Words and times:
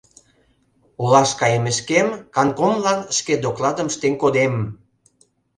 Олаш 1.01 1.31
кайымешкем, 1.39 2.07
канткомлан 2.35 2.99
шке 3.17 3.33
докладым 3.43 3.87
ыштен 3.91 4.13
кодем!.. 4.21 4.53